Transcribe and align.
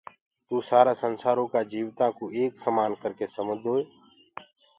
توُ 0.47 0.55
سآرآ 0.69 0.93
سنسآرو 1.01 1.45
ڪآ 1.53 1.61
جيوتآنٚ 1.71 2.15
ڪو 2.17 2.25
ايڪ 2.35 2.51
سمآن 2.65 2.91
ڪرڪي 3.01 3.27
سمجدوئي 3.37 3.83